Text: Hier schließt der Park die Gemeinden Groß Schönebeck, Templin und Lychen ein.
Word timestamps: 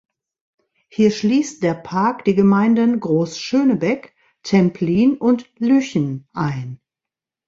Hier 0.89 1.11
schließt 1.11 1.61
der 1.61 1.75
Park 1.75 2.25
die 2.25 2.33
Gemeinden 2.33 2.99
Groß 3.01 3.37
Schönebeck, 3.37 4.15
Templin 4.41 5.15
und 5.15 5.47
Lychen 5.59 6.27
ein. 6.33 6.79